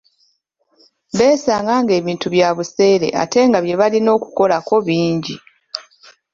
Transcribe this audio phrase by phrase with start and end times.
[1.17, 5.35] Beesanga ng'ebintu bya buseere ate nga bye balina okukolako bingi.